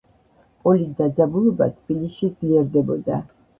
პოლიტ 0.63 0.95
დაძაბულობა 1.01 1.69
თბილისში 1.77 2.33
ძლიერდებოდა. 2.43 3.23